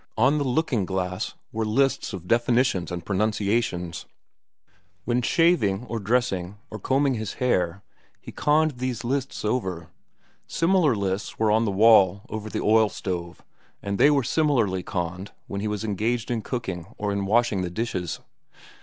On 0.17 0.39
the 0.39 0.43
looking 0.43 0.83
glass 0.83 1.35
were 1.51 1.63
lists 1.63 2.11
of 2.11 2.27
definitions 2.27 2.91
and 2.91 3.05
pronunciations; 3.05 4.07
when 5.05 5.21
shaving, 5.21 5.85
or 5.85 5.99
dressing, 5.99 6.57
or 6.71 6.79
combing 6.79 7.13
his 7.13 7.33
hair, 7.33 7.83
he 8.19 8.31
conned 8.31 8.79
these 8.79 9.03
lists 9.03 9.45
over. 9.45 9.89
Similar 10.47 10.95
lists 10.95 11.37
were 11.37 11.51
on 11.51 11.65
the 11.65 11.71
wall 11.71 12.23
over 12.29 12.49
the 12.49 12.63
oil 12.63 12.89
stove, 12.89 13.43
and 13.83 13.99
they 13.99 14.09
were 14.09 14.23
similarly 14.23 14.81
conned 14.81 15.33
while 15.45 15.61
he 15.61 15.67
was 15.67 15.83
engaged 15.83 16.31
in 16.31 16.41
cooking 16.41 16.87
or 16.97 17.11
in 17.13 17.27
washing 17.27 17.61
the 17.61 17.69
dishes. 17.69 18.21